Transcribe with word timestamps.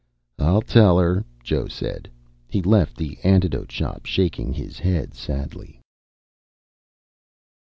"I'll 0.39 0.63
tell 0.63 0.97
her," 0.97 1.23
Joe 1.43 1.67
said. 1.67 2.09
He 2.49 2.63
left 2.63 2.95
the 2.97 3.19
Antidote 3.23 3.71
Shop 3.71 4.07
shaking 4.07 4.51
his 4.51 4.79
head 4.79 5.13
sadly. 5.13 5.79